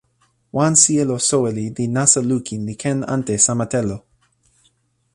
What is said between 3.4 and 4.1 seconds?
sama telo.